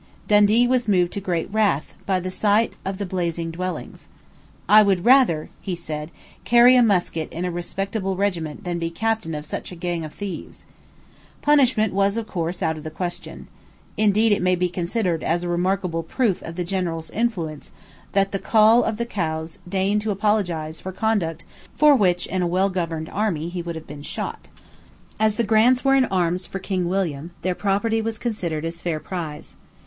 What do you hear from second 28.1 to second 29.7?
considered as fair prize.